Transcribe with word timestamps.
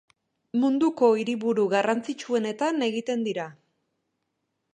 Munduko 0.61 1.09
hiriburu 1.23 1.65
garrantzitsuenetan 1.75 2.87
egiten 2.89 3.27
dira. 3.29 3.47